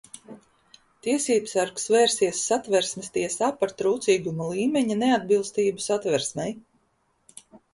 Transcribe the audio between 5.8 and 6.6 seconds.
satversmei.